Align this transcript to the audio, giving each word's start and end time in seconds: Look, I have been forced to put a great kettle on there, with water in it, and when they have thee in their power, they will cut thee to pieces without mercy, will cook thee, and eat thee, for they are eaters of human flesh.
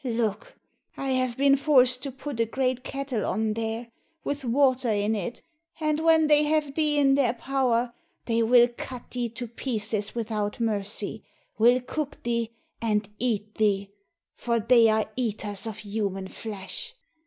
Look, 0.03 0.57
I 0.97 1.09
have 1.09 1.37
been 1.37 1.55
forced 1.55 2.01
to 2.01 2.11
put 2.11 2.39
a 2.39 2.47
great 2.47 2.83
kettle 2.83 3.23
on 3.23 3.53
there, 3.53 3.91
with 4.23 4.43
water 4.43 4.89
in 4.89 5.13
it, 5.15 5.43
and 5.79 5.99
when 5.99 6.25
they 6.25 6.41
have 6.45 6.73
thee 6.73 6.97
in 6.97 7.13
their 7.13 7.33
power, 7.35 7.93
they 8.25 8.41
will 8.41 8.67
cut 8.67 9.11
thee 9.11 9.29
to 9.29 9.47
pieces 9.47 10.15
without 10.15 10.59
mercy, 10.59 11.23
will 11.59 11.79
cook 11.81 12.17
thee, 12.23 12.49
and 12.81 13.09
eat 13.19 13.53
thee, 13.59 13.91
for 14.33 14.59
they 14.59 14.89
are 14.89 15.07
eaters 15.17 15.67
of 15.67 15.77
human 15.77 16.27
flesh. 16.27 16.95